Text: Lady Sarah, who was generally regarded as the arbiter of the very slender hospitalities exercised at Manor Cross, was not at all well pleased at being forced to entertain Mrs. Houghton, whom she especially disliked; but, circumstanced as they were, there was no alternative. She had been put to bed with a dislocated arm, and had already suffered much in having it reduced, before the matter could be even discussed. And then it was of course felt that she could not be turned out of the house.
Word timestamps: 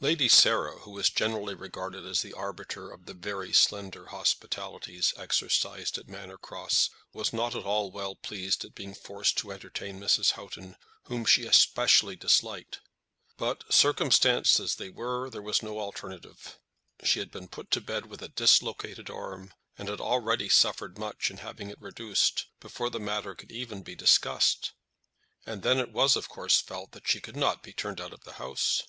Lady 0.00 0.30
Sarah, 0.30 0.78
who 0.78 0.92
was 0.92 1.10
generally 1.10 1.54
regarded 1.54 2.06
as 2.06 2.22
the 2.22 2.32
arbiter 2.32 2.90
of 2.90 3.04
the 3.04 3.12
very 3.12 3.52
slender 3.52 4.06
hospitalities 4.06 5.12
exercised 5.18 5.98
at 5.98 6.08
Manor 6.08 6.38
Cross, 6.38 6.88
was 7.12 7.34
not 7.34 7.54
at 7.54 7.64
all 7.66 7.90
well 7.90 8.14
pleased 8.14 8.64
at 8.64 8.74
being 8.74 8.94
forced 8.94 9.36
to 9.36 9.52
entertain 9.52 10.00
Mrs. 10.00 10.30
Houghton, 10.30 10.78
whom 11.02 11.26
she 11.26 11.44
especially 11.44 12.16
disliked; 12.16 12.80
but, 13.36 13.70
circumstanced 13.70 14.58
as 14.58 14.76
they 14.76 14.88
were, 14.88 15.28
there 15.28 15.42
was 15.42 15.62
no 15.62 15.78
alternative. 15.80 16.58
She 17.04 17.18
had 17.18 17.30
been 17.30 17.48
put 17.48 17.70
to 17.72 17.82
bed 17.82 18.06
with 18.06 18.22
a 18.22 18.28
dislocated 18.30 19.10
arm, 19.10 19.52
and 19.76 19.90
had 19.90 20.00
already 20.00 20.48
suffered 20.48 20.96
much 20.98 21.30
in 21.30 21.36
having 21.36 21.68
it 21.68 21.78
reduced, 21.78 22.46
before 22.58 22.88
the 22.88 22.98
matter 22.98 23.34
could 23.34 23.50
be 23.50 23.58
even 23.58 23.82
discussed. 23.82 24.72
And 25.44 25.62
then 25.62 25.78
it 25.78 25.92
was 25.92 26.16
of 26.16 26.30
course 26.30 26.58
felt 26.58 26.92
that 26.92 27.06
she 27.06 27.20
could 27.20 27.36
not 27.36 27.62
be 27.62 27.74
turned 27.74 28.00
out 28.00 28.14
of 28.14 28.24
the 28.24 28.32
house. 28.40 28.84